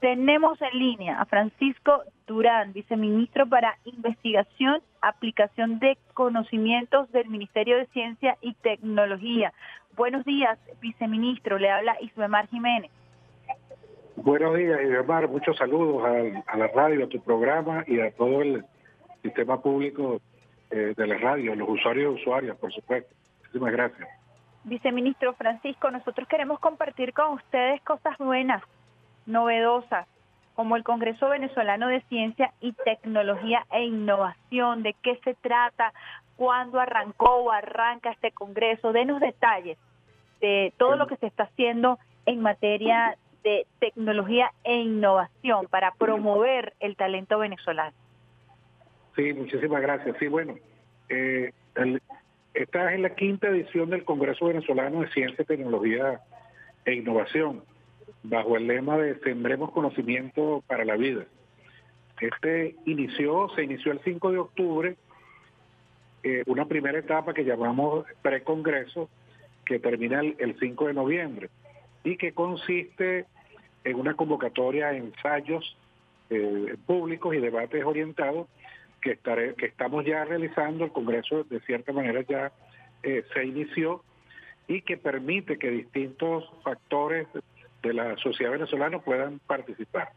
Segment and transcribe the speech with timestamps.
[0.00, 7.84] Tenemos en línea a Francisco Durán, viceministro para Investigación, Aplicación de Conocimientos del Ministerio de
[7.88, 9.52] Ciencia y Tecnología.
[9.96, 11.58] Buenos días, viceministro.
[11.58, 12.90] Le habla Isbemar Jiménez.
[14.16, 15.28] Buenos días, Isbemar.
[15.28, 16.02] Muchos saludos
[16.46, 18.64] a, la radio, a tu programa y a todo el
[19.22, 20.22] sistema público
[20.70, 23.14] eh, de la radio, los usuarios y usuarias, por supuesto.
[23.40, 24.08] Muchísimas gracias.
[24.64, 28.62] Viceministro Francisco, nosotros queremos compartir con ustedes cosas buenas
[29.26, 30.06] novedosas,
[30.54, 34.82] como el Congreso Venezolano de Ciencia y Tecnología e Innovación.
[34.82, 35.92] ¿De qué se trata?
[36.36, 38.92] ¿Cuándo arrancó o arranca este Congreso?
[38.92, 39.78] Denos detalles
[40.40, 46.74] de todo lo que se está haciendo en materia de tecnología e innovación para promover
[46.80, 47.96] el talento venezolano.
[49.16, 50.16] Sí, muchísimas gracias.
[50.18, 50.54] Sí, bueno,
[51.08, 51.52] eh,
[52.54, 56.20] esta es la quinta edición del Congreso Venezolano de Ciencia, Tecnología
[56.84, 57.62] e Innovación
[58.22, 61.24] bajo el lema de Sembremos Conocimiento para la Vida.
[62.20, 64.96] Este inició, se inició el 5 de octubre,
[66.22, 69.08] eh, una primera etapa que llamamos precongreso,
[69.64, 71.48] que termina el, 5 de noviembre
[72.04, 73.26] y que consiste
[73.84, 75.76] en una convocatoria ensayos
[76.28, 78.48] eh, públicos y debates orientados
[79.00, 80.84] que, estaré, que estamos ya realizando.
[80.84, 82.52] El Congreso de cierta manera ya
[83.02, 84.02] eh, se inició
[84.68, 87.26] y que permite que distintos factores
[87.82, 90.10] de la sociedad venezolana puedan participar.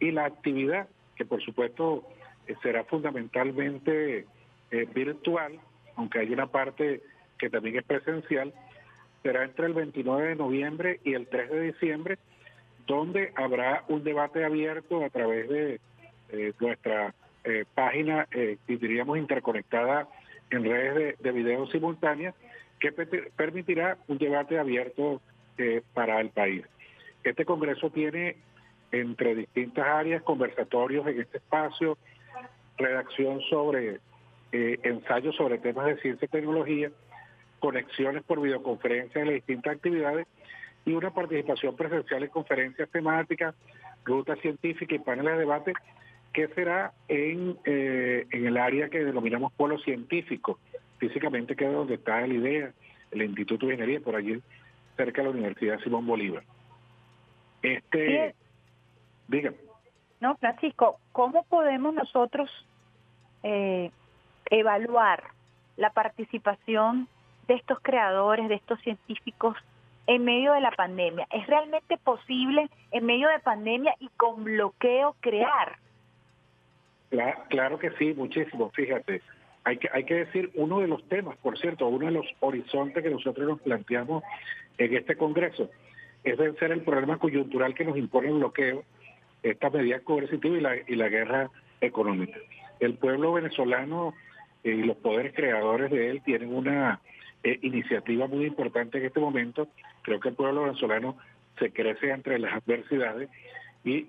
[0.00, 2.04] Y la actividad, que por supuesto
[2.46, 4.26] eh, será fundamentalmente
[4.70, 5.60] eh, virtual,
[5.96, 7.02] aunque hay una parte
[7.38, 8.52] que también es presencial,
[9.22, 12.18] será entre el 29 de noviembre y el 3 de diciembre,
[12.86, 15.80] donde habrá un debate abierto a través de
[16.30, 17.14] eh, nuestra
[17.74, 20.06] página, y diríamos interconectada
[20.50, 22.36] en redes de, de video simultáneas,
[22.78, 25.20] que permitirá un debate abierto
[25.92, 26.64] para el país.
[27.24, 28.36] Este Congreso tiene
[28.90, 31.96] entre distintas áreas conversatorios en este espacio,
[32.76, 34.00] redacción sobre
[34.52, 36.90] eh, ensayos sobre temas de ciencia y tecnología,
[37.58, 40.26] conexiones por videoconferencia en las distintas actividades
[40.84, 43.54] y una participación presencial en conferencias temáticas,
[44.04, 45.72] rutas científicas y paneles de debate
[46.32, 50.58] que será en, eh, en el área que denominamos polo científico.
[50.98, 52.72] Físicamente queda donde está la idea,
[53.10, 54.40] el Instituto de Ingeniería, por allí
[54.96, 56.42] cerca de la Universidad Simón Bolívar.
[57.62, 58.34] Este,
[59.28, 59.52] diga.
[60.20, 62.50] No, Francisco, ¿cómo podemos nosotros
[63.42, 63.90] eh,
[64.50, 65.24] evaluar
[65.76, 67.08] la participación
[67.48, 69.56] de estos creadores, de estos científicos
[70.06, 71.26] en medio de la pandemia?
[71.30, 75.76] ¿Es realmente posible en medio de pandemia y con bloqueo crear?
[77.48, 78.70] Claro, que sí, muchísimo.
[78.70, 79.22] Fíjate,
[79.64, 83.02] hay que, hay que decir uno de los temas, por cierto, uno de los horizontes
[83.02, 84.24] que nosotros nos planteamos
[84.78, 85.68] en este Congreso
[86.24, 88.84] es vencer el problema coyuntural que nos impone el bloqueo,
[89.42, 91.50] esta medida coercitiva y la, y la guerra
[91.80, 92.38] económica.
[92.80, 94.14] El pueblo venezolano
[94.62, 97.00] eh, y los poderes creadores de él tienen una
[97.42, 99.68] eh, iniciativa muy importante en este momento.
[100.02, 101.16] Creo que el pueblo venezolano
[101.58, 103.28] se crece entre las adversidades
[103.84, 104.06] y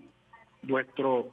[0.62, 1.26] nuestros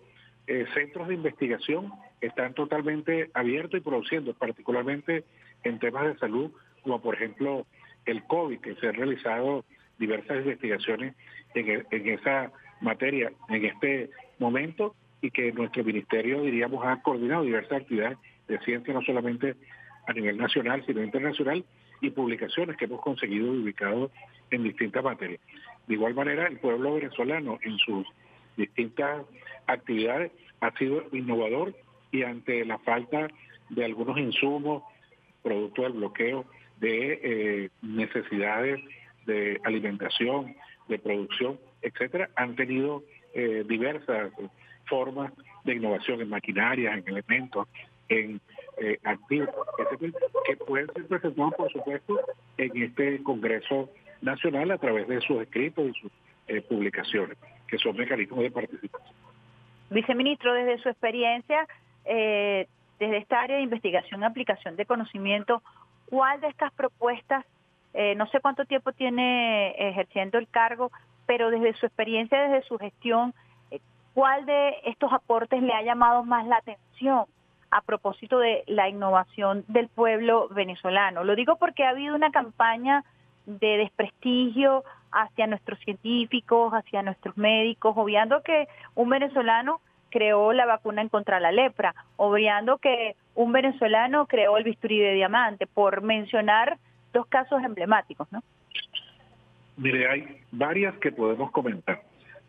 [0.46, 5.24] eh, centros de investigación están totalmente abiertos y produciendo, particularmente
[5.62, 6.50] en temas de salud,
[6.82, 7.66] como por ejemplo
[8.06, 9.64] el COVID, que se ha realizado
[10.00, 11.14] diversas investigaciones
[11.54, 12.50] en, en esa
[12.80, 18.18] materia en este momento y que nuestro ministerio, diríamos, ha coordinado diversas actividades
[18.48, 19.54] de ciencia, no solamente
[20.06, 21.64] a nivel nacional, sino internacional,
[22.00, 24.10] y publicaciones que hemos conseguido ubicado
[24.50, 25.40] en distintas materias.
[25.86, 28.06] De igual manera, el pueblo venezolano en sus
[28.56, 29.26] distintas
[29.66, 31.74] actividades ha sido innovador
[32.10, 33.28] y ante la falta
[33.68, 34.82] de algunos insumos,
[35.42, 36.46] producto del bloqueo
[36.80, 38.80] de eh, necesidades
[39.30, 40.56] de alimentación,
[40.88, 43.02] de producción, etcétera, han tenido
[43.32, 44.32] eh, diversas
[44.86, 45.32] formas
[45.64, 47.68] de innovación en maquinaria, en elementos,
[48.08, 48.40] en
[48.78, 49.48] eh, activos,
[50.46, 52.18] que pueden ser presentados, por supuesto,
[52.58, 53.88] en este Congreso
[54.20, 56.12] Nacional a través de sus escritos y sus
[56.48, 57.38] eh, publicaciones,
[57.68, 59.14] que son mecanismos de participación.
[59.90, 61.66] Viceministro, desde su experiencia,
[62.04, 65.62] desde esta área de investigación y aplicación de conocimiento,
[66.06, 67.44] ¿cuál de estas propuestas
[67.94, 70.90] eh, no sé cuánto tiempo tiene ejerciendo el cargo,
[71.26, 73.34] pero desde su experiencia, desde su gestión,
[73.70, 73.80] eh,
[74.14, 77.24] ¿cuál de estos aportes le ha llamado más la atención
[77.70, 81.24] a propósito de la innovación del pueblo venezolano?
[81.24, 83.04] Lo digo porque ha habido una campaña
[83.46, 91.02] de desprestigio hacia nuestros científicos, hacia nuestros médicos, obviando que un venezolano creó la vacuna
[91.02, 96.78] en contra la lepra, obviando que un venezolano creó el bisturí de diamante, por mencionar
[97.12, 98.42] dos casos emblemáticos, ¿no?
[99.76, 102.02] Mire, hay varias que podemos comentar.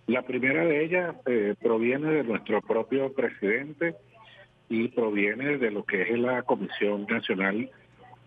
[0.07, 3.95] La primera de ellas eh, proviene de nuestro propio presidente
[4.67, 7.69] y proviene de lo que es la Comisión Nacional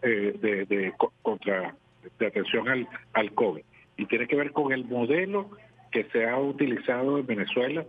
[0.03, 0.93] eh, de,
[1.23, 1.75] contra
[2.19, 3.63] de atención al, al COVID
[3.97, 5.51] y tiene que ver con el modelo
[5.91, 7.85] que se ha utilizado en Venezuela,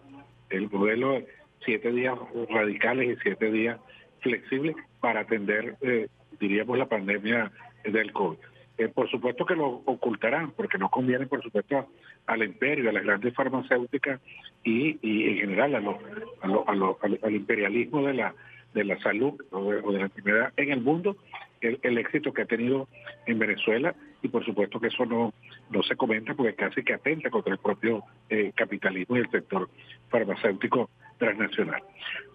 [0.50, 1.28] el modelo de
[1.66, 2.16] siete días
[2.50, 3.80] radicales y siete días
[4.22, 6.08] flexibles para atender, eh,
[6.40, 7.52] diríamos, la pandemia
[7.92, 8.38] del COVID.
[8.78, 11.88] Eh, por supuesto que lo ocultarán, porque no conviene, por supuesto,
[12.28, 14.20] al imperio, a las grandes farmacéuticas
[14.64, 18.36] y, en general a lo, al, imperialismo de la
[18.74, 21.16] de la salud o de, la enfermedad en el mundo,
[21.62, 22.90] el, éxito que ha tenido
[23.26, 25.34] en Venezuela y por supuesto que eso no,
[25.70, 29.70] no se comenta porque casi que atenta contra el propio eh, capitalismo y el sector
[30.10, 31.82] farmacéutico transnacional.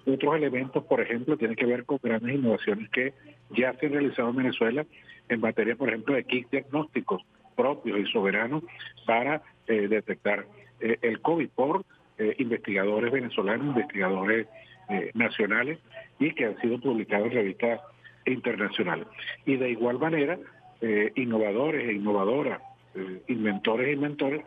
[0.06, 3.12] Otros elementos, por ejemplo, tienen que ver con grandes innovaciones que
[3.50, 4.86] ya se han realizado en Venezuela
[5.30, 7.22] en materia, por ejemplo, de kits diagnósticos
[7.54, 8.64] propios y soberanos
[9.06, 10.46] para eh, detectar
[10.80, 11.84] eh, el COVID por
[12.18, 14.46] eh, investigadores venezolanos, investigadores
[15.14, 15.78] nacionales
[16.18, 17.80] y que han sido publicados en revistas
[18.26, 19.06] internacionales.
[19.46, 20.36] Y de igual manera,
[21.14, 22.60] innovadores e innovadoras,
[23.28, 24.42] inventores e inventores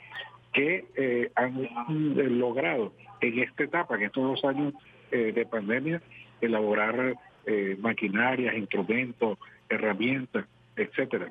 [0.52, 2.92] que han logrado
[3.22, 4.74] en esta etapa, en estos dos años
[5.12, 6.02] de pandemia,
[6.42, 7.16] elaborar
[7.80, 9.40] maquinarias, instrumentos,
[9.70, 11.28] herramientas etcétera,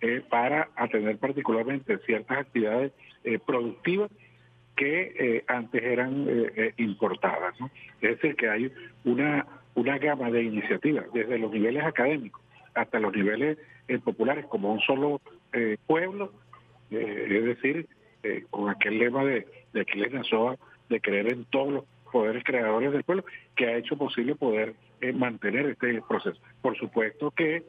[0.00, 2.92] eh, para atender particularmente ciertas actividades
[3.24, 4.10] eh, productivas
[4.76, 6.24] que eh, antes eran
[6.76, 7.56] importadas.
[8.00, 8.72] Es decir, que hay
[9.04, 9.44] una,
[9.74, 12.40] una gama de iniciativas, desde los niveles académicos
[12.74, 13.58] hasta los niveles
[14.04, 15.20] populares, como un solo
[15.88, 16.32] pueblo,
[16.90, 17.88] es decir,
[18.50, 20.56] con aquel lema de, de Aquiles Nazoa
[20.88, 23.24] de creer en todos los poderes creadores del pueblo,
[23.56, 24.74] que ha hecho posible poder
[25.14, 26.40] mantener este proceso.
[26.62, 27.64] Por supuesto que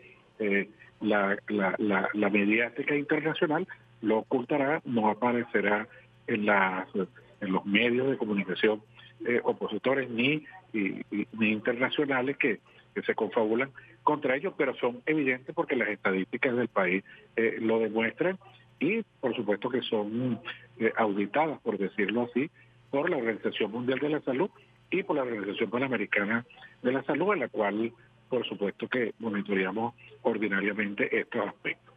[1.01, 3.68] la, la, la, mediática internacional
[4.01, 5.88] lo ocultará, no aparecerá
[6.28, 8.81] en, las, en los medios de comunicación
[9.25, 12.60] eh, opositores ni, ni internacionales que,
[13.06, 13.72] se confabulan
[14.04, 17.02] contra ellos, pero son evidentes porque las estadísticas del país
[17.38, 18.38] eh, lo demuestran
[18.78, 20.42] y por supuesto que son
[20.80, 22.50] eh, auditadas, por decirlo así,
[22.90, 24.50] por la Organización Mundial de la Salud
[24.92, 26.45] y por la Organización Panamericana
[26.81, 27.94] de la Salud, en la cual
[28.30, 31.96] por supuesto que monitoreamos ordinariamente estos aspectos.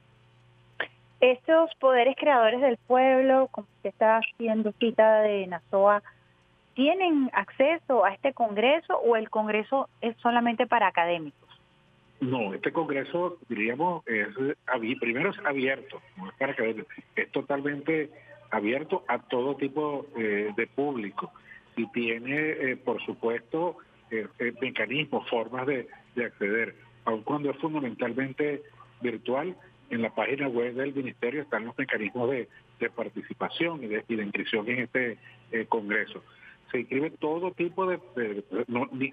[1.21, 6.03] Estos poderes creadores del pueblo, como usted está haciendo cita de Nazoa,
[6.75, 11.49] ¿tienen acceso a este Congreso o el Congreso es solamente para académicos?
[12.21, 14.29] No, este Congreso, diríamos, es
[15.01, 18.11] primero es abierto, no es para académicos, es totalmente
[18.51, 21.33] abierto a todo tipo eh, de público
[21.77, 23.77] y tiene, eh, por supuesto,
[24.11, 24.27] eh,
[24.61, 26.75] mecanismos, formas de, de acceder,
[27.05, 28.63] aun cuando es fundamentalmente
[29.01, 29.57] virtual,
[29.93, 32.49] en la página web del Ministerio están los mecanismos de,
[32.97, 35.19] participación y de, inscripción en este
[35.53, 36.25] eh, Congreso.
[36.73, 39.05] Se inscribe todo tipo de, eh,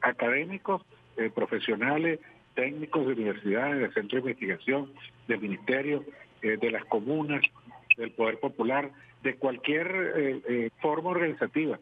[0.00, 0.82] académicos,
[1.18, 2.20] eh, profesionales,
[2.54, 4.92] técnicos de universidades, de centros de investigación,
[5.28, 6.04] del Ministerio,
[6.40, 7.42] de las comunas,
[7.96, 8.90] del Poder Popular,
[9.22, 11.78] de cualquier forma organizativa,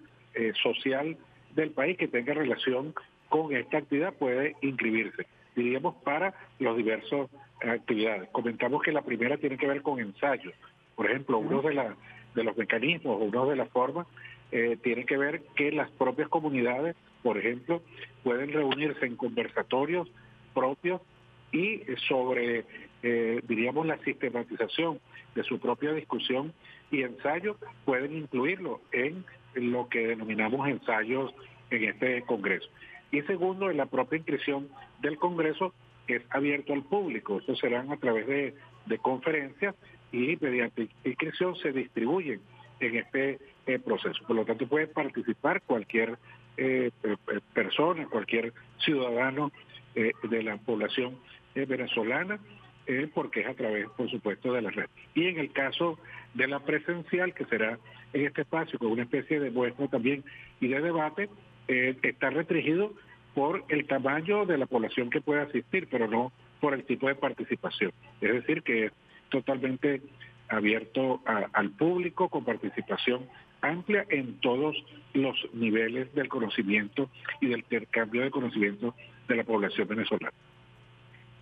[0.62, 1.16] social
[1.54, 2.94] del país que tenga relación
[3.28, 5.26] con esta actividad puede inscribirse,
[5.56, 7.28] diríamos, para las diversas
[7.62, 8.28] actividades.
[8.30, 10.54] Comentamos que la primera tiene que ver con ensayos.
[10.94, 11.96] Por ejemplo, uno de, la,
[12.34, 14.06] de los mecanismos, uno de las formas,
[14.52, 17.82] eh, tiene que ver que las propias comunidades, por ejemplo,
[18.22, 20.08] pueden reunirse en conversatorios
[20.54, 21.00] propios
[21.50, 22.64] y sobre,
[23.02, 25.00] eh, diríamos, la sistematización
[25.34, 26.52] de su propia discusión
[26.90, 31.34] y ensayo, pueden incluirlo en lo que denominamos ensayos
[31.70, 32.68] en este Congreso.
[33.14, 34.68] Y segundo, en la propia inscripción
[35.00, 35.72] del Congreso
[36.08, 37.38] que es abierto al público.
[37.38, 39.76] Estos serán a través de, conferencias
[40.10, 42.40] y mediante inscripción se distribuyen
[42.80, 44.20] en este eh, proceso.
[44.26, 46.18] Por lo tanto, puede participar cualquier
[46.56, 46.90] eh,
[47.54, 49.52] persona, cualquier ciudadano
[49.94, 51.16] eh, de la población
[51.54, 52.40] venezolana,
[53.14, 54.90] porque es a través, por supuesto, de la red.
[55.14, 56.00] Y en el caso
[56.34, 57.78] de la presencial, que será
[58.12, 60.24] en este espacio con una especie de muestra también
[60.60, 61.28] y de debate,
[61.66, 62.92] eh, está restringido
[63.34, 67.14] por el tamaño de la población que puede asistir, pero no por el tipo de
[67.14, 67.92] participación.
[68.20, 68.92] Es decir, que es
[69.28, 70.00] totalmente
[70.48, 71.20] abierto
[71.52, 73.26] al público con participación
[73.62, 74.76] amplia en todos
[75.14, 77.08] los niveles del conocimiento
[77.40, 78.94] y del intercambio de conocimiento
[79.26, 80.32] de la población venezolana.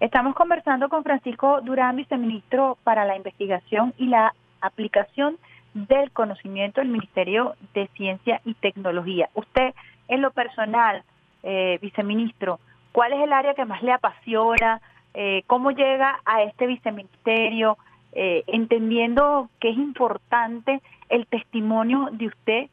[0.00, 5.36] Estamos conversando con Francisco Durán, viceministro para la investigación y la aplicación
[5.74, 9.28] del conocimiento del Ministerio de Ciencia y Tecnología.
[9.34, 9.74] Usted
[10.08, 11.02] en lo personal,
[11.42, 12.60] eh, viceministro,
[12.92, 14.80] ¿cuál es el área que más le apasiona?
[15.14, 17.76] Eh, ¿Cómo llega a este viceministerio?
[18.12, 22.66] Eh, entendiendo que es importante el testimonio de usted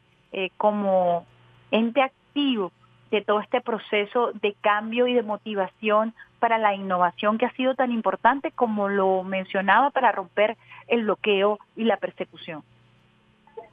[0.57, 1.25] como
[1.71, 2.71] ente activo
[3.09, 7.73] de todo este proceso de cambio y de motivación para la innovación que ha sido
[7.73, 10.55] tan importante como lo mencionaba para romper
[10.87, 12.63] el bloqueo y la persecución?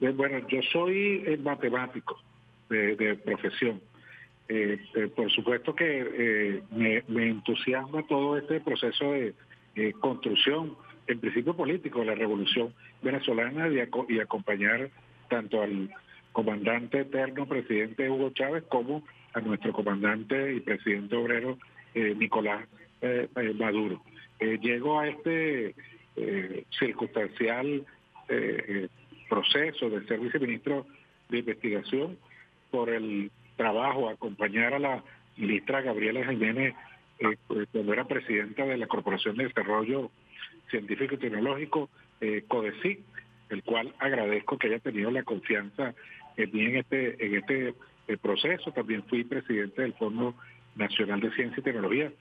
[0.01, 2.19] Bueno, yo soy matemático
[2.69, 3.81] de, profesión.
[4.49, 9.35] Eh, eh, por supuesto que eh, me, entusiasma todo este proceso de
[10.01, 10.77] construcción,
[11.07, 12.73] en principio político, de la revolución
[13.03, 13.83] venezolana y,
[14.15, 14.91] y acompañar
[15.29, 15.91] tanto al
[16.33, 21.59] comandante eterno presidente Hugo Chávez como a nuestro comandante y presidente obrero
[21.95, 22.67] eh, Nicolás
[23.01, 24.03] eh, eh, Maduro.
[24.39, 25.75] llego a este
[26.79, 27.85] circunstancial
[29.29, 30.87] proceso de ser viceministro
[31.29, 32.19] de investigación
[32.71, 35.05] por el trabajo, acompañar a la
[35.37, 36.75] ministra Gabriela Jiménez
[37.73, 40.11] cuando era presidenta de la Corporación de Desarrollo
[40.71, 41.89] Científico y Tecnológico,
[42.49, 43.01] CODECIC,
[43.51, 45.95] el cual agradezco que haya tenido la confianza
[46.37, 47.75] en mí en este, en este
[48.09, 48.73] el proceso.
[48.73, 50.35] También fui presidente del Fondo
[50.75, 52.13] Nacional de Ciencia y Tecnología,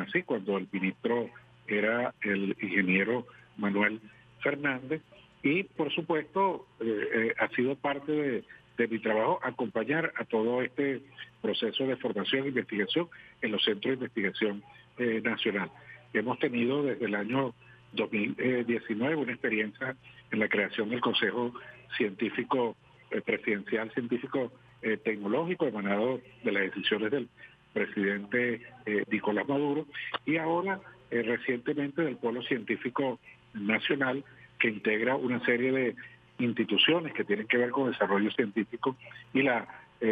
[0.00, 1.30] así cuando el ministro
[1.66, 4.00] era el ingeniero Manuel
[4.40, 5.02] Fernández.
[5.42, 8.44] Y, por supuesto, eh, eh, ha sido parte de,
[8.78, 11.02] mi trabajo acompañar a todo este
[11.40, 13.08] proceso de formación e investigación
[13.40, 14.62] en los centros de investigación
[14.98, 15.70] eh, nacional.
[16.12, 17.54] Hemos tenido desde el año
[17.92, 19.96] 2019 una experiencia
[20.30, 21.52] en la creación del Consejo
[21.96, 22.76] Científico
[23.24, 24.50] Presidencial Científico
[24.82, 27.28] eh, tecnológico emanado de las decisiones del
[27.72, 29.86] presidente eh, Nicolás Maduro
[30.26, 33.20] y ahora eh, recientemente del Polo Científico
[33.54, 34.24] Nacional
[34.58, 35.96] que integra una serie de
[36.42, 38.96] instituciones que tienen que ver con desarrollo científico
[39.32, 39.66] y la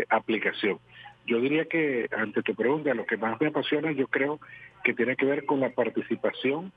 [0.09, 0.79] aplicación.
[1.27, 4.41] Yo diría que, ante tu pregunta, lo que más me apasiona, yo creo
[4.85, 6.73] que tiene que ver con la participación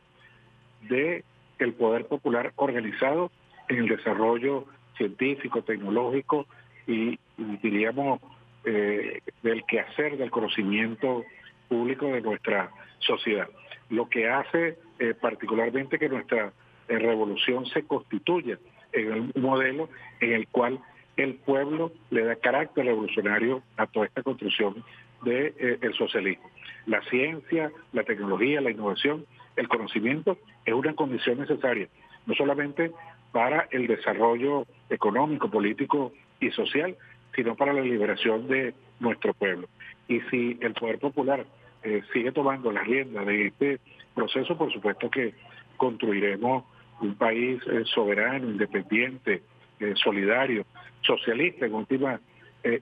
[0.89, 1.24] de
[1.60, 3.31] el poder popular organizado
[3.69, 4.65] en el desarrollo
[4.98, 6.45] científico, tecnológico
[6.88, 7.19] y,
[7.62, 8.19] diríamos
[8.65, 11.24] eh, del quehacer del conocimiento
[11.67, 13.48] público de nuestra sociedad.
[13.89, 16.53] Lo que hace eh, particularmente que nuestra
[16.88, 18.60] eh, revolución se constituya
[18.93, 20.79] en un modelo en el cual
[21.17, 24.83] el pueblo le da carácter revolucionario a toda esta construcción
[25.23, 26.50] del de, socialismo.
[26.85, 31.88] La ciencia, la tecnología, la innovación, el conocimiento es una condición necesaria,
[32.25, 32.91] no solamente
[33.31, 36.95] para el desarrollo económico, político y social,
[37.35, 39.67] sino para la liberación de nuestro pueblo.
[40.07, 41.45] Y si el poder popular
[41.83, 43.79] eh, sigue tomando las riendas de este
[44.13, 45.33] proceso, por supuesto que
[45.77, 46.63] construiremos
[47.05, 49.43] un país eh, soberano, independiente,
[49.79, 50.65] eh, solidario,
[51.01, 52.19] socialista en última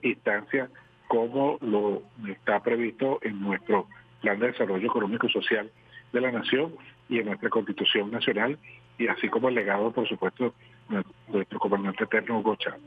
[0.02, 0.68] instancia,
[1.08, 3.88] como lo está previsto en nuestro
[4.20, 5.68] Plan de Desarrollo Económico y Social
[6.12, 6.72] de la Nación
[7.08, 8.58] y en nuestra Constitución Nacional,
[8.96, 10.54] y así como el legado, por supuesto,
[10.88, 12.80] de nuestro comandante eterno Hugo Chávez.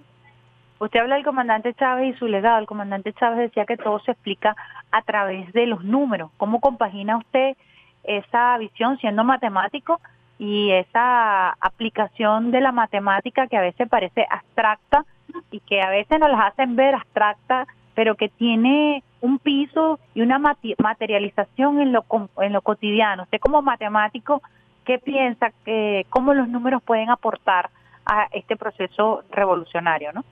[0.80, 2.60] Usted habla del comandante Chávez y su legado.
[2.60, 4.56] El comandante Chávez decía que todo se explica
[4.92, 6.32] a través de los números.
[6.38, 7.56] ¿Cómo compagina usted
[8.04, 10.00] esa visión siendo matemático
[10.38, 15.06] y esa aplicación de la matemática que a veces parece abstracta
[15.52, 20.22] y que a veces nos las hacen ver abstracta, pero que tiene un piso y
[20.22, 22.06] una materialización en lo,
[22.42, 23.24] en lo cotidiano?
[23.24, 24.42] Usted como matemático,
[24.84, 25.52] ¿qué piensa?
[25.64, 27.70] que ¿Cómo los números pueden aportar
[28.06, 30.12] a este proceso revolucionario?
[30.14, 30.24] ¿no?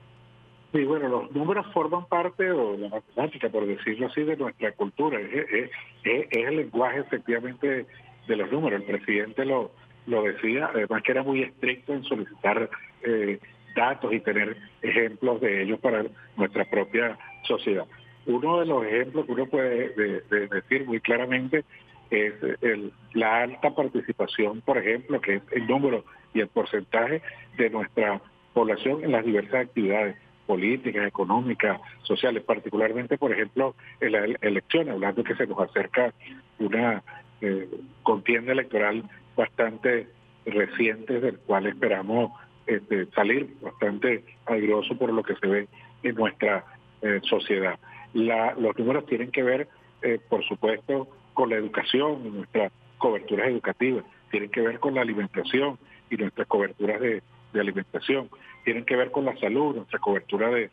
[0.74, 5.20] Sí, bueno, los números forman parte, o la matemática, por decirlo así, de nuestra cultura.
[5.20, 5.70] Es,
[6.02, 7.86] el lenguaje efectivamente
[8.26, 8.80] de los números.
[8.80, 9.70] El presidente lo,
[10.06, 12.68] lo decía, además que era muy estricto en solicitar
[13.02, 13.38] eh,
[13.74, 16.04] datos y tener ejemplos de ellos para
[16.36, 17.86] nuestra propia sociedad.
[18.26, 19.90] Uno de los ejemplos que uno puede
[20.28, 21.64] decir muy claramente
[22.10, 27.22] es el, la alta participación, por ejemplo, que es el número y el porcentaje
[27.56, 28.20] de nuestra
[28.52, 35.24] población en las diversas actividades políticas, económicas, sociales, particularmente, por ejemplo, en la elección, hablando
[35.24, 36.12] que se nos acerca
[36.58, 37.02] una
[37.40, 37.68] eh,
[38.02, 39.04] contienda electoral
[39.36, 40.08] bastante
[40.46, 42.32] reciente, del cual esperamos
[42.66, 45.68] este, salir bastante airoso por lo que se ve
[46.02, 46.64] en nuestra
[47.02, 47.78] eh, sociedad.
[48.12, 49.68] los números tienen que ver,
[50.02, 55.02] eh, por supuesto, con la educación y nuestras coberturas educativas, tienen que ver con la
[55.02, 55.78] alimentación
[56.10, 57.22] y nuestras coberturas de
[57.54, 58.28] alimentación,
[58.64, 60.70] tienen que ver con la salud, nuestra cobertura de,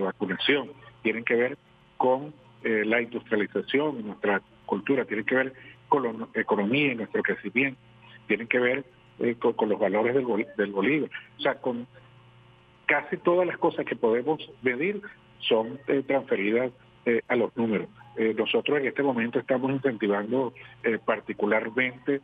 [0.00, 0.70] vacunación,
[1.02, 1.58] tienen que ver
[1.96, 5.52] con eh, la industrialización, nuestra cultura, tienen que ver la
[6.34, 7.80] economía y nuestro crecimiento,
[8.26, 8.84] tienen que ver
[9.20, 10.26] eh, con, los valores del,
[10.56, 11.10] del Bolívar.
[11.38, 11.86] O sea, con
[12.86, 15.00] casi todas las cosas que podemos medir
[15.40, 16.72] son eh, transferidas
[17.28, 17.86] a los números.
[18.34, 20.54] nosotros en este momento estamos incentivando
[21.04, 22.22] particularmente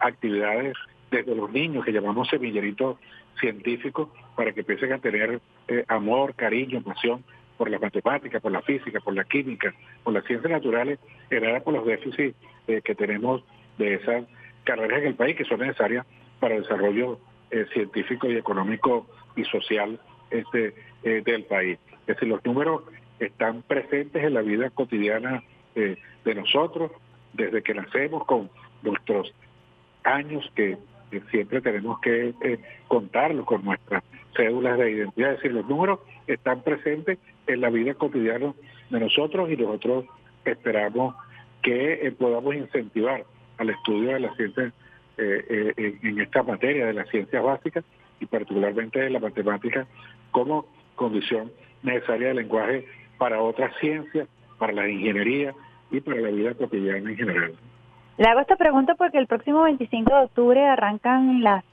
[0.00, 0.74] actividades
[1.12, 2.96] desde los niños que llamamos semilleritos
[3.40, 7.24] científicos para que empiecen a tener eh, amor, cariño, pasión
[7.58, 10.98] por la matemática, por la física, por la química, por las ciencias naturales,
[11.28, 12.34] era por los déficits
[12.66, 13.44] eh, que tenemos
[13.76, 14.24] de esas
[14.64, 16.06] carreras en el país que son necesarias
[16.40, 17.18] para el desarrollo
[17.50, 20.00] eh, científico y económico y social
[20.30, 21.78] este del país.
[22.02, 22.82] Es decir, los números
[23.18, 25.42] están presentes en la vida cotidiana
[25.74, 26.90] de nosotros
[27.32, 28.50] desde que nacemos con
[28.82, 29.32] nuestros
[30.04, 30.76] años que
[31.30, 34.02] siempre tenemos que eh, contarlo con nuestras
[34.36, 35.32] cédulas de identidad.
[35.32, 38.54] Es decir, los números están presentes en la vida cotidiana
[38.90, 40.04] de nosotros y nosotros
[40.44, 41.14] esperamos
[41.62, 43.24] que eh, podamos incentivar
[43.58, 44.72] al estudio de las ciencias
[45.16, 47.84] eh, en esta materia de las ciencias básicas
[48.20, 49.86] y particularmente de la matemática
[50.30, 51.50] como condición
[51.82, 52.86] necesaria de lenguaje
[53.18, 54.28] para otras ciencias,
[54.58, 55.54] para la ingeniería
[55.90, 57.54] y para la vida cotidiana en general.
[58.16, 61.64] Le hago esta pregunta porque el próximo 25 de octubre arrancan las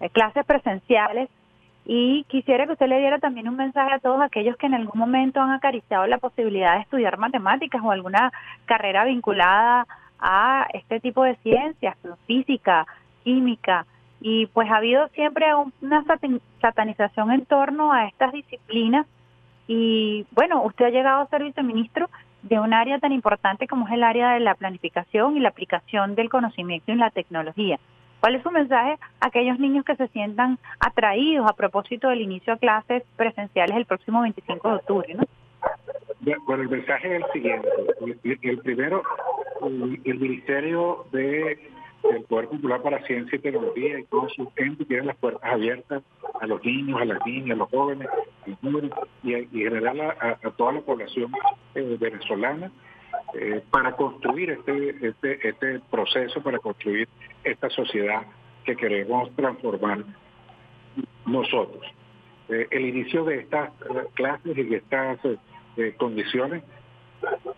[0.00, 1.28] eh, clases presenciales
[1.86, 4.98] y quisiera que usted le diera también un mensaje a todos aquellos que en algún
[4.98, 8.32] momento han acariciado la posibilidad de estudiar matemáticas o alguna
[8.66, 9.86] carrera vinculada
[10.20, 11.96] a este tipo de ciencias,
[12.26, 12.86] física,
[13.24, 13.86] química,
[14.20, 15.46] y pues ha habido siempre
[15.80, 16.04] una
[16.60, 19.06] satanización en torno a estas disciplinas
[19.66, 22.10] y bueno, usted ha llegado a ser viceministro
[22.42, 26.14] de un área tan importante como es el área de la planificación y la aplicación
[26.14, 27.78] del conocimiento en la tecnología.
[28.20, 32.54] ¿Cuál es su mensaje a aquellos niños que se sientan atraídos a propósito del inicio
[32.54, 35.14] de clases presenciales el próximo 25 de octubre?
[35.14, 35.24] ¿no?
[36.46, 37.68] Bueno, el mensaje es el siguiente.
[38.42, 39.02] El primero,
[40.04, 41.58] el Ministerio de
[42.08, 46.02] el Poder Popular para Ciencia y Tecnología y todos sus entes tienen las puertas abiertas
[46.40, 48.08] a los niños, a las niñas, a los jóvenes,
[49.22, 51.30] y, en general a, toda la población
[51.74, 52.70] eh, venezolana
[53.34, 57.08] eh, para construir este, este, este proceso, para construir
[57.44, 58.22] esta sociedad
[58.64, 60.04] que queremos transformar
[61.26, 61.84] nosotros.
[62.48, 63.70] Eh, el inicio de estas
[64.14, 65.18] clases y de estas
[65.96, 66.62] condiciones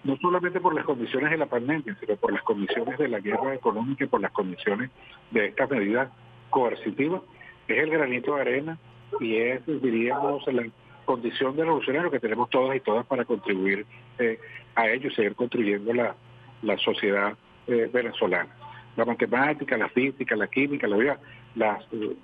[0.05, 3.55] no solamente por las condiciones de la pandemia, sino por las condiciones de la guerra
[3.55, 4.91] económica y por las condiciones
[5.31, 6.11] de estas medidas
[6.51, 7.23] coercitivas,
[7.69, 8.79] es el granito de arena
[9.21, 10.67] y es, diríamos, la
[11.05, 13.87] condición de revolucionario que tenemos todas y todas para contribuir
[14.19, 14.39] eh,
[14.75, 16.15] a ello y seguir construyendo la,
[16.63, 18.55] la sociedad eh, venezolana.
[18.97, 21.19] La matemática, la física, la química, la
[21.55, 22.17] las, eh,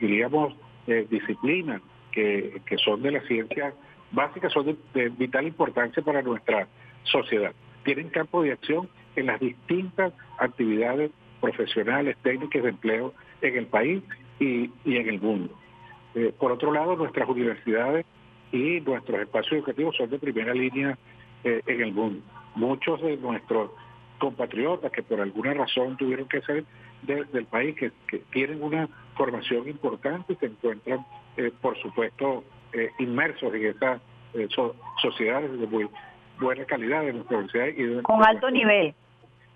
[0.00, 0.54] diríamos,
[1.10, 1.80] disciplinas
[2.10, 3.72] que, que son de la ciencia
[4.12, 6.68] básicas son de, vital importancia para nuestra
[7.04, 7.52] sociedad.
[7.84, 14.02] Tienen campo de acción en las distintas actividades profesionales, técnicas de empleo en el país
[14.38, 15.54] y, en el mundo.
[16.14, 18.06] Eh, por otro lado, nuestras universidades
[18.52, 20.96] y nuestros espacios educativos son de primera línea
[21.44, 22.22] eh, en el mundo.
[22.54, 23.70] Muchos de nuestros
[24.18, 26.64] compatriotas que por alguna razón tuvieron que salir
[27.02, 27.90] del país, que,
[28.30, 31.04] tienen una formación importante, se encuentran,
[31.36, 34.00] eh, por supuesto, eh, inmersos en esas
[34.34, 34.46] eh,
[35.00, 35.88] sociedades de muy
[36.38, 37.66] buena calidad de nuestra universidad.
[37.66, 38.94] Y Con alto nivel.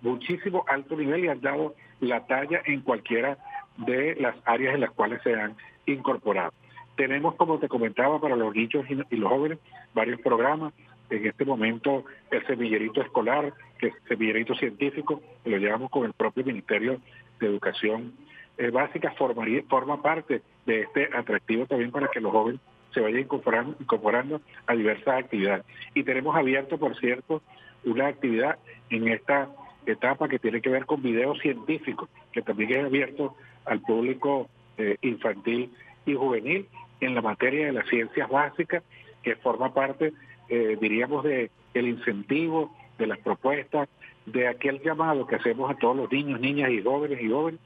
[0.02, 3.38] Muchísimo alto nivel y han dado la talla en cualquiera
[3.78, 6.52] de las áreas en las cuales se han incorporado.
[6.96, 9.58] Tenemos, como te comentaba, para los niños y los jóvenes
[9.94, 10.72] varios programas.
[11.10, 16.12] En este momento, el semillerito escolar, que es semillerito científico, que lo llevamos con el
[16.12, 17.00] propio Ministerio
[17.38, 18.12] de Educación
[18.58, 22.60] eh, Básica, formaría, forma parte de este atractivo también para que los jóvenes
[22.92, 25.64] se vaya incorporando, incorporando a diversas actividades.
[25.94, 27.42] Y tenemos abierto, por cierto,
[27.84, 28.58] una actividad
[28.90, 29.50] en esta
[29.84, 34.96] etapa que tiene que ver con videos científicos, que también es abierto al público eh,
[35.02, 35.70] infantil
[36.04, 36.66] y juvenil
[37.00, 38.82] en la materia de las ciencias básicas,
[39.22, 40.12] que forma parte,
[40.48, 43.88] eh, diríamos, de el incentivo, de las propuestas,
[44.24, 47.60] de aquel llamado que hacemos a todos los niños, niñas y jóvenes y jóvenes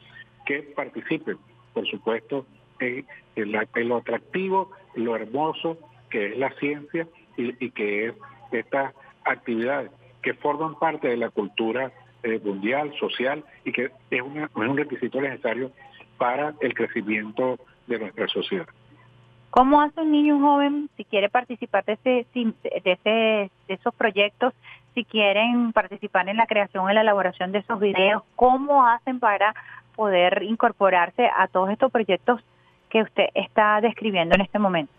[0.46, 1.38] que participen,
[1.72, 2.46] por supuesto,
[2.80, 5.78] en, en lo atractivo lo hermoso
[6.10, 8.14] que es la ciencia y, que es
[8.52, 8.92] estas
[9.24, 9.90] actividades
[10.22, 14.76] que forman parte de la cultura eh, mundial, social y que es, una, es un
[14.76, 15.70] requisito necesario
[16.18, 18.66] para el crecimiento de nuestra sociedad.
[19.50, 23.10] ¿Cómo hace un niño un joven si quiere participar de, ese, de, ese,
[23.68, 24.54] de esos proyectos,
[24.94, 28.22] si quieren participar en la creación y la elaboración de esos videos?
[28.36, 29.54] ¿Cómo hacen para
[29.96, 32.40] poder incorporarse a todos estos proyectos
[32.88, 34.92] que usted está describiendo en este momento?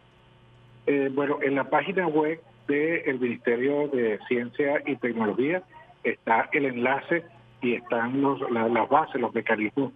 [0.85, 5.63] Eh, bueno, en la página web del Ministerio de Ciencia y Tecnología
[6.03, 7.23] está el enlace
[7.61, 9.93] y están los, las bases, los mecanismos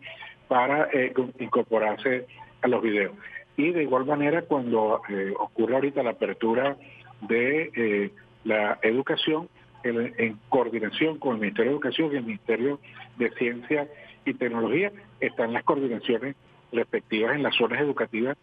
[0.48, 2.26] para eh, incorporarse
[2.62, 3.13] a los videos.
[3.58, 6.78] Y de igual manera, cuando eh, ocurre ahorita la apertura
[7.22, 8.12] de
[8.44, 9.48] la educación,
[9.86, 12.80] en, coordinación con el Ministerio de Educación y el Ministerio
[13.18, 13.88] de Ciencia
[14.26, 16.36] y Tecnología están las coordinaciones
[16.72, 18.38] respectivas en las zonas educativas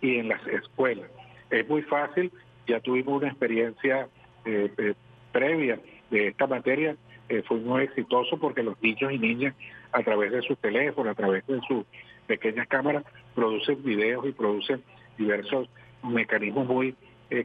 [0.00, 1.08] y en las escuelas.
[1.50, 2.32] Es muy fácil,
[2.66, 4.08] ya tuvimos una experiencia
[4.44, 4.94] eh, eh,
[5.32, 6.96] previa de esta materia,
[7.28, 9.54] eh, fue muy exitoso porque los niños y niñas
[9.92, 11.84] a través de sus teléfonos, a través de sus
[12.26, 13.04] pequeñas cámaras,
[13.38, 14.82] producen videos y producen
[15.16, 15.68] diversos
[16.02, 16.94] mecanismos muy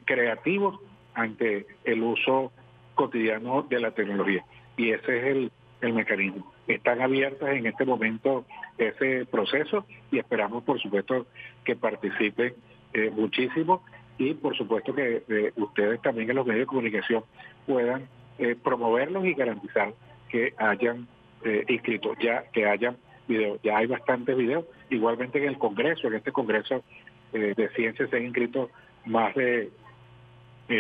[0.06, 0.80] creativos
[1.14, 2.52] ante el uso
[2.96, 4.44] cotidiano de la tecnología.
[4.78, 5.52] Y ese es el,
[5.82, 6.52] el mecanismo.
[6.68, 8.46] Están abiertas en este momento
[8.78, 11.28] ese proceso y esperamos, por supuesto,
[11.64, 12.54] que participen
[12.94, 13.84] eh, muchísimo
[14.18, 17.24] y, por supuesto, que eh, ustedes también en los medios de comunicación
[17.66, 18.08] puedan
[18.40, 19.94] eh, promoverlos y garantizar
[20.30, 21.08] que hayan
[21.68, 22.96] inscritos, ya que hayan
[23.28, 23.60] videos.
[23.64, 24.66] Ya hay bastantes videos.
[24.90, 26.84] Igualmente en el Congreso, en este Congreso
[27.32, 28.70] de Ciencias se han inscrito
[29.06, 29.72] más de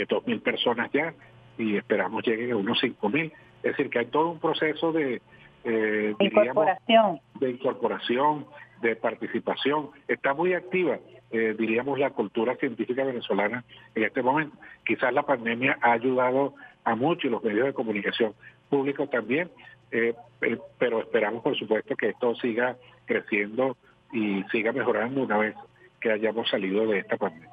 [0.07, 1.13] dos mil personas ya
[1.57, 3.31] y esperamos lleguen a unos cinco mil.
[3.63, 5.21] Es decir, que hay todo un proceso de,
[5.63, 7.19] eh, incorporación.
[7.39, 8.45] de incorporación,
[8.81, 9.89] de participación.
[10.07, 10.99] Está muy activa,
[11.31, 13.63] eh, diríamos, la cultura científica venezolana
[13.95, 14.57] en este momento.
[14.85, 16.53] Quizás la pandemia ha ayudado
[16.83, 18.33] a muchos y los medios de comunicación
[18.69, 19.49] públicos también,
[19.93, 22.75] eh, eh, pero esperamos, por supuesto, que esto siga
[23.05, 23.77] creciendo
[24.11, 25.55] y siga mejorando una vez
[26.01, 27.49] que hayamos salido de esta pandemia.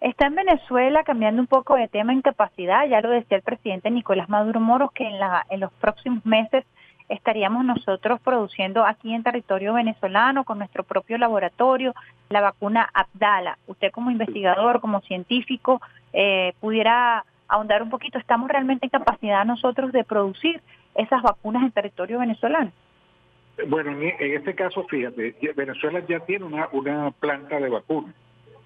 [0.00, 4.28] Está en Venezuela cambiando un poco de tema incapacidad, ya lo decía el presidente Nicolás
[4.28, 6.64] Maduro Moros, que en, la, en los próximos meses
[7.08, 11.94] estaríamos nosotros produciendo aquí en territorio venezolano con nuestro propio laboratorio
[12.28, 13.58] la vacuna Abdala.
[13.66, 15.80] Usted como investigador, como científico,
[16.12, 20.60] eh, pudiera ahondar un poquito, ¿estamos realmente en capacidad nosotros de producir
[20.98, 22.72] esas vacunas en territorio venezolano?
[23.66, 28.14] Bueno, en, este caso, fíjate, Venezuela ya tiene una, una planta de vacunas.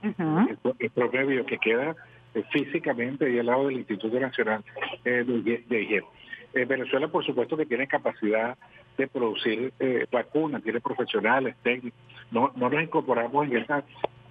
[0.02, 1.94] el, promedio que queda
[2.34, 4.64] eh, físicamente ahí al lado del Instituto Nacional
[5.04, 6.06] eh, de Higiene.
[6.54, 8.56] Eh, Venezuela, por supuesto, que tiene capacidad
[8.98, 11.98] de producir eh, vacunas, tiene profesionales, técnicos.
[12.30, 13.84] No, no nos incorporamos en esa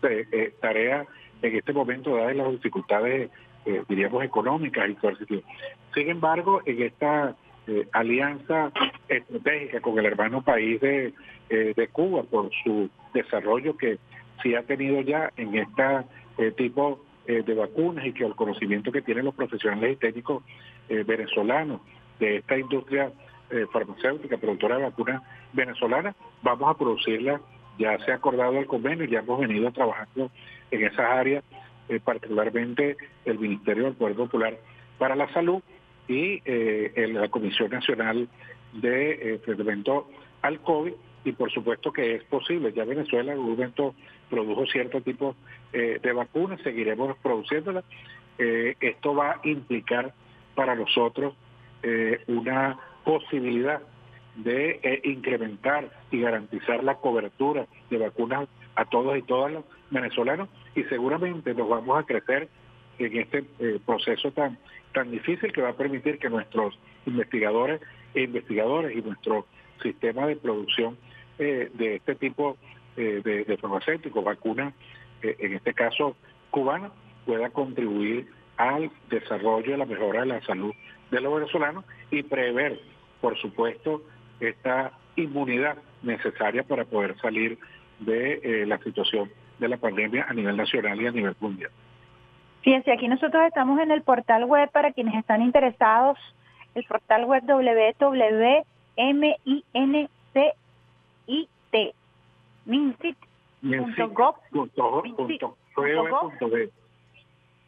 [0.04, 1.06] eh, tarea
[1.42, 3.32] en este momento, dadas las dificultades,
[3.90, 5.44] diríamos, económicas y coercitivas.
[5.94, 7.36] Sin embargo, en esta
[7.92, 8.72] alianza
[9.08, 11.14] estratégica con el hermano país de,
[11.50, 13.98] de Cuba, por su desarrollo que
[14.42, 19.26] sí ha tenido ya en este tipo de vacunas y que el conocimiento que tienen
[19.26, 20.44] los profesionales y técnicos
[20.90, 21.82] venezolanos
[22.20, 23.12] de esta industria
[23.52, 27.42] eh, farmacéutica, productora de vacunas venezolana, vamos a producirla,
[27.78, 30.32] ya se ha acordado el convenio, ya hemos venido trabajando
[30.72, 31.44] en esas áreas,
[31.90, 34.58] eh, particularmente el Ministerio del Poder Popular
[34.98, 35.62] para la Salud
[36.12, 38.28] y eh, la Comisión Nacional
[38.74, 40.10] de Tratamiento
[40.42, 40.94] al COVID,
[41.24, 43.94] y por supuesto que es posible, ya Venezuela en un momento
[44.30, 45.36] produjo cierto tipo
[45.72, 47.84] de vacunas, seguiremos produciéndolas,
[48.38, 50.14] esto va a implicar
[50.56, 51.36] para nosotros
[51.84, 53.82] eh, una posibilidad
[54.36, 60.48] de eh, incrementar y garantizar la cobertura de vacunas a todos y todas los venezolanos
[60.76, 62.50] y seguramente nos vamos a crecer
[63.00, 64.58] en este eh, proceso tan
[64.94, 67.82] tan difícil que va a permitir que nuestros investigadores
[68.14, 69.46] e investigadores y nuestro
[69.82, 70.98] sistema de producción
[71.38, 72.58] de este tipo
[72.96, 74.76] de, de, farmacéuticos, vacunas,
[75.24, 76.16] en este caso
[76.52, 76.92] cubana,
[77.26, 78.28] pueda contribuir
[78.58, 80.74] al desarrollo y la mejora de la salud
[81.10, 82.80] de los venezolanos y prever,
[83.20, 84.04] por supuesto,
[84.40, 87.58] esta inmunidad necesaria para poder salir
[88.00, 91.72] de eh, la situación de la pandemia a nivel nacional y a nivel mundial.
[92.62, 96.18] Fíjense, aquí nosotros estamos en el portal web para quienes están interesados,
[96.76, 98.08] el portal web www.mincit,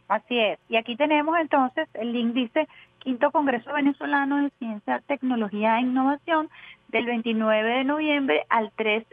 [0.08, 0.60] Así es.
[0.70, 2.68] Y aquí tenemos entonces, el link dice
[3.00, 6.50] Quinto Congreso Venezolano de Ciencia, Tecnología e Innovación
[6.90, 9.06] del 29 de noviembre al 3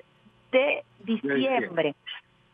[0.53, 1.95] de diciembre.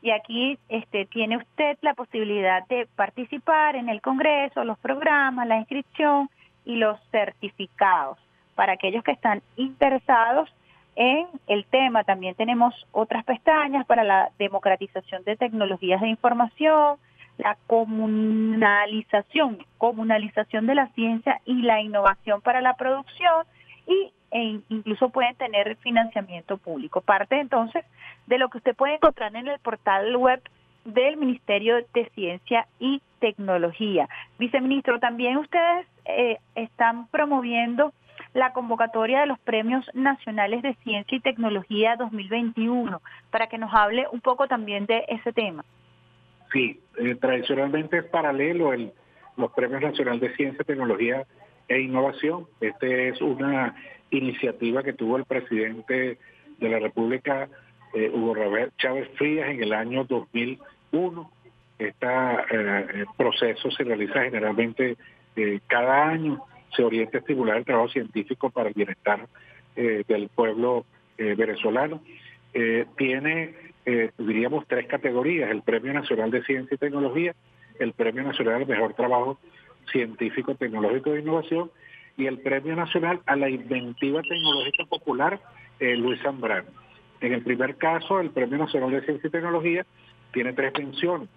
[0.06, 5.58] Y aquí este, tiene usted la posibilidad de participar en el Congreso, los programas, la
[5.58, 6.30] inscripción
[6.64, 8.16] y los certificados.
[8.54, 10.48] Para aquellos que están interesados
[10.94, 16.98] en el tema, también tenemos otras pestañas para la democratización de tecnologías de información,
[17.38, 23.44] la comunalización, comunalización de la ciencia y la innovación para la producción
[23.88, 27.00] y e incluso pueden tener financiamiento público.
[27.00, 27.84] Parte entonces
[28.26, 30.42] de lo que usted puede encontrar en el portal web
[30.84, 34.08] del Ministerio de Ciencia y Tecnología.
[34.38, 37.94] Viceministro, también ustedes eh, están promoviendo
[38.34, 44.06] la convocatoria de los Premios Nacionales de Ciencia y Tecnología 2021 para que nos hable
[44.12, 45.64] un poco también de ese tema.
[46.52, 48.92] Sí, eh, tradicionalmente es paralelo el,
[49.38, 51.24] los Premios Nacional de Ciencia, Tecnología
[51.68, 52.46] e Innovación.
[52.60, 53.74] Este es una
[54.10, 56.18] iniciativa que tuvo el presidente
[56.58, 57.48] de la República,
[57.94, 61.30] eh, Hugo Robert Chávez Frías, en el año 2001.
[61.78, 62.06] Este
[63.18, 64.96] proceso se realiza generalmente
[65.66, 66.42] cada año,
[66.74, 69.28] se orienta a estimular el trabajo científico para el bienestar
[69.74, 70.86] del pueblo
[71.18, 72.00] venezolano.
[72.96, 73.54] tiene,
[74.16, 77.34] diríamos, tres categorías, el Premio Nacional de Ciencia y Tecnología,
[77.78, 79.38] el Premio Nacional al Mejor Trabajo
[79.92, 81.70] Científico, Tecnológico de Innovación
[82.16, 85.40] y el Premio Nacional a la Inventiva Tecnológica Popular
[85.80, 86.68] eh, Luis Zambrano.
[87.20, 89.86] En el primer caso, el Premio Nacional de Ciencia y Tecnología
[90.32, 91.28] tiene tres menciones,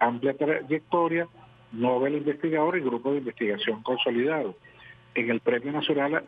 [0.00, 1.28] amplia trayectoria,
[1.72, 4.56] Nobel investigador y grupo de investigación consolidado.
[5.14, 6.24] En el Premio Nacional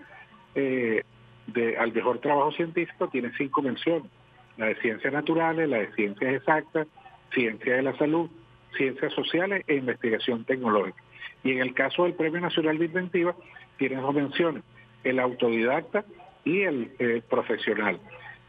[0.54, 1.02] eh,
[1.78, 4.10] al Mejor Trabajo Científico tiene cinco menciones,
[4.56, 6.86] la de Ciencias Naturales, la de Ciencias Exactas,
[7.32, 8.30] Ciencia de la Salud,
[8.76, 11.02] Ciencias Sociales e Investigación Tecnológica.
[11.42, 13.34] Y en el caso del Premio Nacional de Inventiva,
[13.80, 14.62] tiene dos menciones,
[15.04, 16.04] el autodidacta
[16.44, 17.98] y el profesional.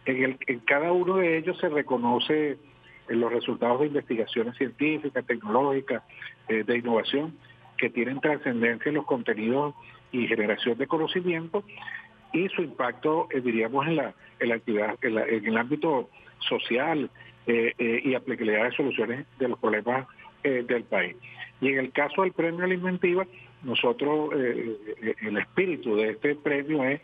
[0.05, 2.57] En, el, en cada uno de ellos se reconoce eh,
[3.07, 6.03] los resultados de investigaciones científicas, tecnológicas,
[6.49, 7.37] eh, de innovación,
[7.77, 9.73] que tienen trascendencia en los contenidos
[10.11, 11.63] y generación de conocimiento
[12.33, 17.09] y su impacto, eh, diríamos, en la, en la actividad, en, en el ámbito social
[17.47, 20.07] y aplicabilidad de soluciones de los problemas
[20.43, 21.15] del país.
[21.59, 23.25] Y en el caso del premio a la inventiva,
[23.63, 27.01] nosotros, eh, eh, el espíritu de este premio es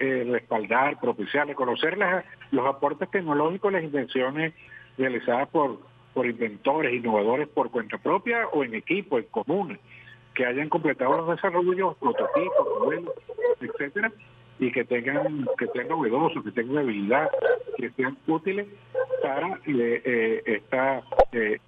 [0.00, 1.98] eh, respaldar, propiciar, reconocer
[2.50, 4.54] los aportes tecnológicos, las invenciones
[4.96, 5.80] realizadas por,
[6.14, 9.78] por inventores, innovadores por cuenta propia o en equipo, en comunes,
[10.34, 13.14] que hayan completado los desarrollos, prototipos, modelos,
[13.60, 14.12] etcétera,
[14.60, 17.28] y que tengan, que sean novedosos, que tengan habilidad,
[17.76, 18.66] que sean útiles
[19.22, 21.02] para esta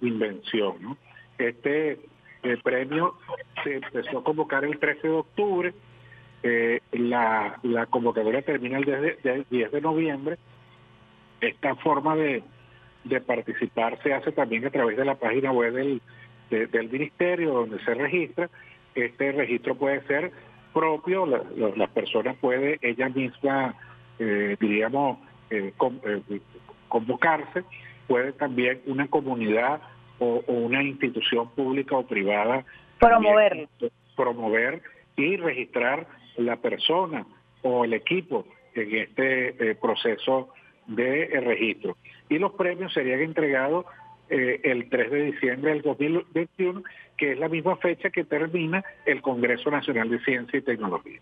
[0.01, 0.75] invención.
[0.81, 0.97] ¿no?
[1.37, 1.99] Este
[2.43, 3.15] el premio
[3.63, 5.73] se empezó a convocar el 13 de octubre,
[6.43, 8.85] eh, la, la convocatoria termina el
[9.49, 10.37] 10 de, noviembre.
[11.39, 12.43] Esta forma de,
[13.25, 18.49] participar se hace también a través de la página web del, ministerio donde se registra.
[18.95, 20.31] Este registro puede ser
[20.73, 23.75] propio, las personas pueden ella misma,
[24.19, 25.73] eh, diríamos, eh,
[26.87, 27.63] convocarse,
[28.07, 29.81] puede también una comunidad
[30.21, 32.63] o, una institución pública o privada
[32.99, 33.67] promover
[34.15, 34.81] promover
[35.17, 36.07] y registrar
[36.37, 37.25] la persona
[37.63, 40.49] o el equipo en este eh, proceso
[40.87, 41.97] de eh, registro.
[42.29, 43.85] Y los premios serían entregados
[44.29, 46.83] eh, el 3 de diciembre del 2021,
[47.17, 51.19] que es la misma fecha que termina el Congreso Nacional de Ciencia y Tecnología.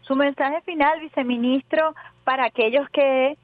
[0.00, 3.36] Su mensaje final, viceministro, para aquellos que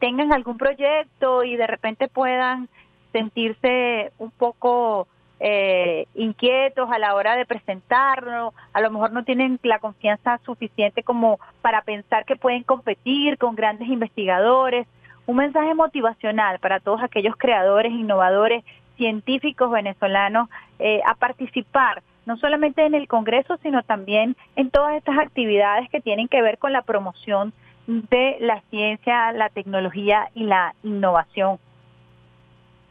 [0.00, 2.68] tengan algún proyecto y de repente puedan
[3.14, 5.06] sentirse un poco
[5.38, 11.04] eh, inquietos a la hora de presentarlo, a lo mejor no tienen la confianza suficiente
[11.04, 14.88] como para pensar que pueden competir con grandes investigadores.
[15.26, 18.64] Un mensaje motivacional para todos aquellos creadores, innovadores,
[18.96, 20.48] científicos venezolanos
[20.80, 26.00] eh, a participar no solamente en el Congreso, sino también en todas estas actividades que
[26.00, 27.52] tienen que ver con la promoción
[27.86, 31.58] de la ciencia, la tecnología y la innovación.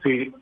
[0.04, 0.34] Sí,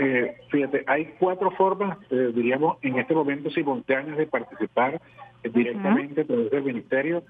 [0.00, 5.00] eh, fíjate, hay cuatro formas, eh, diríamos, en este momento simultáneas de participar
[5.42, 7.22] directamente a través del Ministerio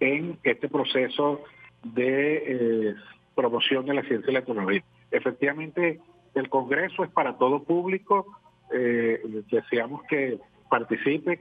[0.00, 1.42] en este proceso
[1.82, 2.94] de eh,
[3.34, 4.84] promoción de la ciencia y la tecnología.
[5.10, 6.00] Efectivamente,
[6.34, 8.26] el Congreso es para todo público,
[8.70, 10.38] deseamos que
[10.70, 11.38] participen,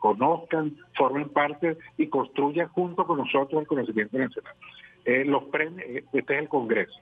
[0.00, 4.54] conozcan, formen parte y construyan junto con nosotros el conocimiento nacional.
[5.26, 6.98] los premios, este es el Congreso.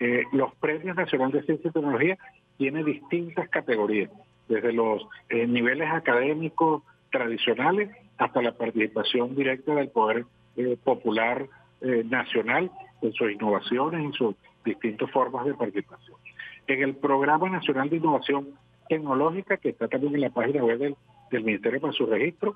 [0.00, 2.18] Eh, los premios nacionales de ciencia y tecnología
[2.56, 4.10] tienen distintas categorías,
[4.48, 6.82] desde los eh, niveles académicos
[7.12, 10.24] tradicionales hasta la participación directa del poder
[10.56, 11.46] eh, popular
[11.82, 14.34] nacional en sus innovaciones, en sus
[14.66, 16.18] distintas formas de participación.
[16.66, 18.48] En el Programa Nacional de Innovación
[18.86, 20.94] Tecnológica, que está también en la página web del,
[21.30, 22.54] del Ministerio para su registro,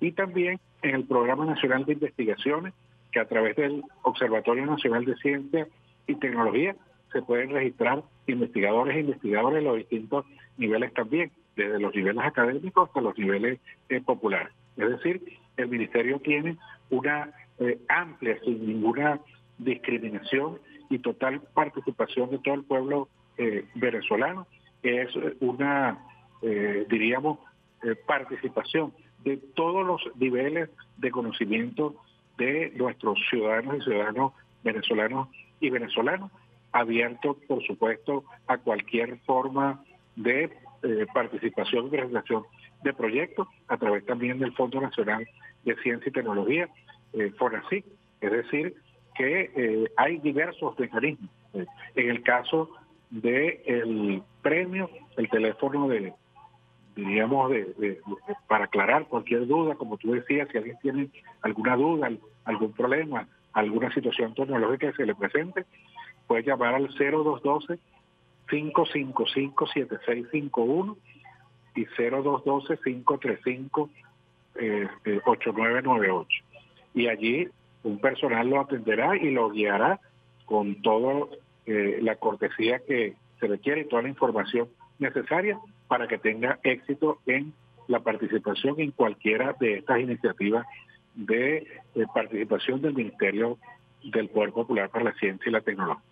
[0.00, 2.74] y también en el Programa Nacional de Investigaciones,
[3.12, 5.68] que a través del Observatorio Nacional de Ciencia
[6.06, 6.76] y tecnología
[7.12, 10.26] se pueden registrar investigadores e investigadores de los distintos
[10.58, 14.52] niveles también, desde los niveles académicos hasta los niveles eh, populares.
[14.76, 15.22] Es decir,
[15.56, 16.56] el ministerio tiene
[16.90, 19.20] una eh, amplia, sin ninguna
[19.58, 20.58] discriminación
[20.90, 24.46] y total participación de todo el pueblo eh, venezolano.
[24.82, 25.08] Es
[25.40, 25.98] una,
[26.42, 27.38] diríamos,
[28.06, 28.92] participación
[29.24, 31.94] de todos los niveles de conocimiento
[32.36, 35.28] de nuestros ciudadanos y ciudadanos venezolanos
[35.60, 36.30] y venezolanos,
[36.72, 39.84] abierto, por supuesto, a cualquier forma
[40.16, 40.50] de
[40.82, 42.44] eh, participación y presentación
[42.82, 45.26] de proyectos, a través también del Fondo Nacional
[45.64, 46.68] de Ciencia y Tecnología,
[47.14, 47.84] eh, FONACIC,
[48.20, 48.74] es decir,
[49.14, 51.30] que eh, hay diversos mecanismos.
[51.94, 52.68] En el caso
[53.10, 56.12] del el premio, el teléfono de,
[56.96, 58.00] diríamos, de,
[58.48, 61.08] para aclarar cualquier duda, como tú decías, si alguien tiene
[61.42, 62.10] alguna duda,
[62.44, 65.64] algún problema, alguna situación tecnológica que se le presente,
[66.26, 67.78] puede llamar al 0212
[68.48, 70.96] 555 7651
[71.76, 73.90] y 0212 535
[75.24, 76.44] 8998.
[76.94, 77.48] Y allí
[77.82, 80.00] un personal lo atenderá y lo guiará
[80.46, 81.26] con toda
[81.66, 87.18] eh, la cortesía que se requiere y toda la información necesaria para que tenga éxito
[87.26, 87.52] en
[87.88, 90.66] la participación en cualquiera de estas iniciativas
[91.14, 91.66] de,
[92.12, 93.58] participación del Ministerio
[94.02, 96.02] del Poder Popular para la Ciencia y la Tecnología.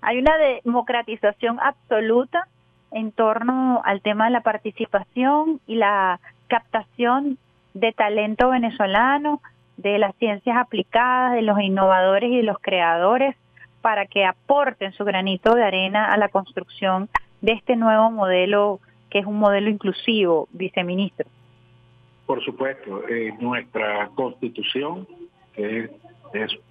[0.00, 2.46] Hay una democratización absoluta
[2.90, 7.38] en torno al tema de la participación y la captación
[7.74, 9.40] de talento venezolano,
[9.76, 13.36] de las ciencias aplicadas, de los innovadores y de los creadores
[13.80, 17.08] para que aporten su granito de arena a la construcción
[17.40, 21.28] de este nuevo modelo que es un modelo inclusivo, viceministro.
[22.28, 25.08] Por supuesto, eh, nuestra constitución
[25.56, 25.90] es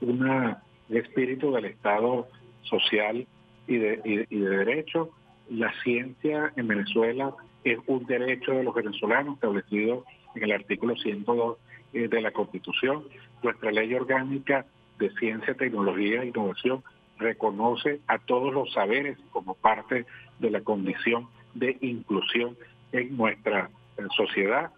[0.01, 0.55] un
[0.87, 2.27] espíritu del Estado
[2.61, 3.25] social
[3.67, 5.09] y de, y de derecho.
[5.49, 11.57] La ciencia en Venezuela es un derecho de los venezolanos establecido en el artículo 102
[11.93, 13.05] eh, de la Constitución.
[13.41, 14.67] Nuestra ley orgánica
[14.99, 16.83] de ciencia, tecnología e innovación
[17.17, 20.05] reconoce a todos los saberes como parte
[20.37, 22.55] de la condición de inclusión
[22.91, 24.71] en nuestra eh, sociedad.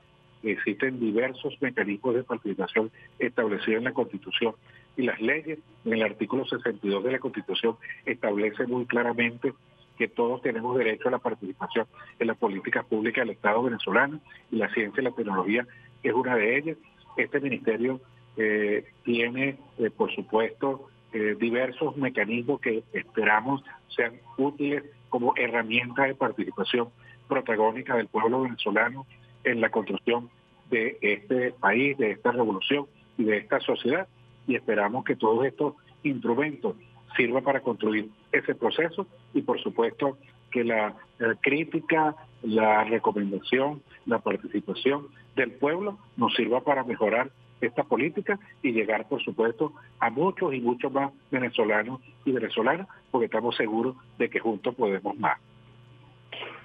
[0.44, 4.56] Existen diversos mecanismos de participación establecidos en la Constitución
[4.96, 7.76] y las leyes en el artículo 62 de la Constitución
[8.06, 9.54] establece muy claramente
[9.98, 11.86] que todos tenemos derecho a la participación
[12.20, 15.68] en las políticas públicas del Estado venezolano y la ciencia y la tecnología
[16.04, 16.78] es una de ellas.
[17.18, 18.00] Este ministerio
[18.38, 26.16] eh, tiene, eh, por supuesto, eh, diversos mecanismos que esperamos sean útiles como herramientas de
[26.16, 26.90] participación
[27.28, 29.06] protagónica del pueblo venezolano
[29.50, 30.30] en la construcción
[30.70, 32.86] de este país, de esta revolución
[33.18, 34.08] y de esta sociedad.
[34.48, 36.76] Y esperamos que todos estos instrumentos
[37.18, 40.18] sirva para construir ese proceso y por supuesto
[40.52, 40.96] que la,
[41.42, 47.32] crítica, la recomendación, la participación del pueblo nos sirva para mejorar
[47.62, 53.26] esta política y llegar, por supuesto, a muchos y muchos más venezolanos y venezolanas, porque
[53.26, 55.40] estamos seguros de que juntos podemos más.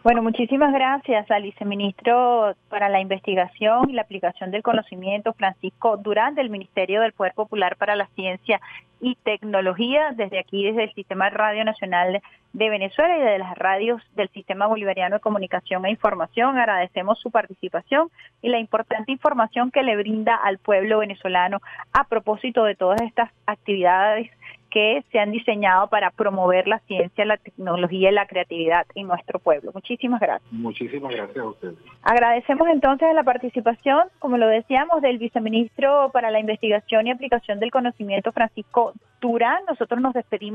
[0.05, 6.35] Bueno, muchísimas gracias al viceministro para la investigación y la aplicación del conocimiento, Francisco Durán,
[6.35, 8.61] del Ministerio del Poder Popular para la Ciencia
[9.01, 12.21] y Tecnología, desde aquí, desde el Sistema Radio Nacional
[12.53, 16.59] de Venezuela y de las radios del Sistema Bolivariano de Comunicación e Información.
[16.59, 18.11] Agradecemos su participación
[18.43, 21.63] y la importante información que le brinda al pueblo venezolano
[21.95, 24.31] a propósito de todas estas actividades
[24.75, 29.39] que se han diseñado para promover la ciencia, la tecnología y la creatividad en nuestro
[29.39, 29.71] pueblo.
[29.73, 30.53] Muchísimas gracias.
[30.53, 31.77] Muchísimas gracias a ustedes.
[32.03, 37.71] Agradecemos entonces la participación, como lo decíamos, del viceministro para la investigación y aplicación del
[37.71, 39.63] conocimiento, Francisco Durán.
[39.69, 40.45] Nosotros nos despedimos.